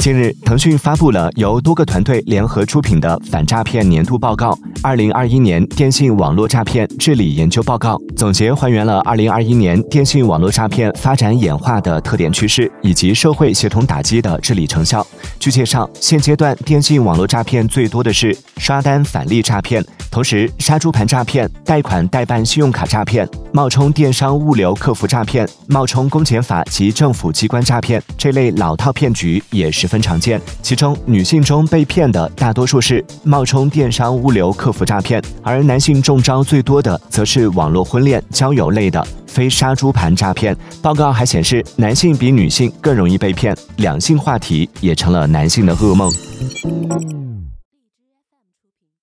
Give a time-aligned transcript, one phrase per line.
[0.00, 15.06] 近日，腾讯发布了由多个团队联合出品的反诈骗年度报告《二零二一年电信网络诈骗治理研究报告》，总结还原了二零二一年电信网络诈骗发展演化的特点趋势以及社会协同打击的治理成效。
[15.38, 19.84] 据介绍，现阶段电信网络诈骗最多的是刷单返利诈骗。
[20.10, 30.40] 同时，杀猪盘诈骗、贷款代办信用卡诈骗、冒充电商物流客服诈骗、冒充公检法及政府机关诈骗这类老套骗局也十分常见。
[30.62, 40.56] 其中，女性中被骗的大多数是冒充电商物流客服诈骗，而男性中招最多的则是网络婚恋、交友类的非杀猪盘诈骗。
[40.80, 47.29] 报告还显示，男性比女性更容易被骗，两性话题也成了男性的噩梦。